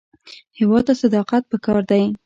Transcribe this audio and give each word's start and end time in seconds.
هېواد 0.59 0.83
ته 0.87 0.93
صداقت 1.01 1.43
پکار 1.51 1.77
دی 1.89 2.03